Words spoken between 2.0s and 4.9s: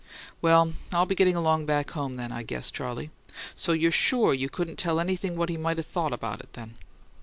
then, I guess, Charley. So you're sure you couldn't